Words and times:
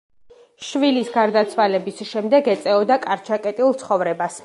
შვილის 0.67 1.11
გარდაცვალების 1.17 2.01
შემდეგ 2.13 2.51
ეწეოდა 2.57 3.01
კარჩაკეტილ 3.07 3.81
ცხოვრებას. 3.85 4.39